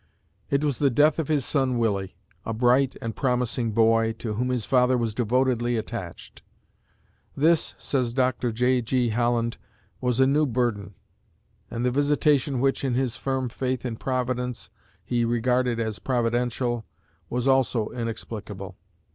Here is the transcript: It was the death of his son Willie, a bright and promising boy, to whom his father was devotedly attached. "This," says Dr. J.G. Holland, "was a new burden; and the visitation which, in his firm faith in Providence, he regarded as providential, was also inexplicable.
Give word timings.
It 0.49 0.63
was 0.63 0.79
the 0.79 0.89
death 0.89 1.19
of 1.19 1.27
his 1.27 1.45
son 1.45 1.77
Willie, 1.77 2.15
a 2.43 2.55
bright 2.55 2.95
and 3.03 3.15
promising 3.15 3.71
boy, 3.71 4.13
to 4.13 4.33
whom 4.33 4.49
his 4.49 4.65
father 4.65 4.97
was 4.97 5.13
devotedly 5.13 5.77
attached. 5.77 6.41
"This," 7.37 7.75
says 7.77 8.11
Dr. 8.11 8.51
J.G. 8.51 9.09
Holland, 9.09 9.59
"was 10.01 10.19
a 10.19 10.25
new 10.25 10.47
burden; 10.47 10.95
and 11.69 11.85
the 11.85 11.91
visitation 11.91 12.59
which, 12.59 12.83
in 12.83 12.95
his 12.95 13.15
firm 13.15 13.47
faith 13.47 13.85
in 13.85 13.95
Providence, 13.95 14.71
he 15.05 15.23
regarded 15.23 15.79
as 15.79 15.99
providential, 15.99 16.83
was 17.29 17.47
also 17.47 17.89
inexplicable. 17.89 18.77